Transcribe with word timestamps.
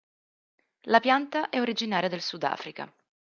La 0.85 0.99
pianta 0.99 1.49
è 1.49 1.59
originaria 1.61 2.09
del 2.09 2.23
Sudafrica. 2.23 2.91